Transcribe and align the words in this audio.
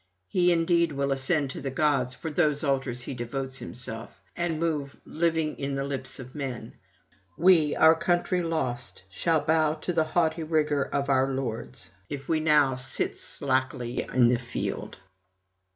He 0.25 0.51
indeed 0.51 0.93
will 0.93 1.11
ascend 1.11 1.51
to 1.51 1.61
the 1.61 1.69
gods 1.69 2.15
for 2.15 2.31
whose 2.31 2.63
altars 2.63 3.03
he 3.03 3.13
devotes 3.13 3.59
himself, 3.59 4.19
and 4.35 4.59
move 4.59 4.97
living 5.05 5.55
in 5.59 5.75
the 5.75 5.83
lips 5.83 6.17
of 6.19 6.33
men: 6.33 6.73
we, 7.37 7.75
our 7.75 7.93
country 7.93 8.41
lost, 8.41 9.03
shall 9.11 9.41
bow 9.41 9.75
to 9.75 9.93
the 9.93 10.03
haughty 10.17 10.41
rigour 10.41 10.81
of 10.85 11.07
our 11.07 11.31
lords, 11.31 11.91
if 12.09 12.27
we 12.27 12.39
now 12.39 12.73
sit 12.75 13.15
slackly 13.15 14.03
on 14.09 14.27
the 14.27 14.39
field.' 14.39 14.97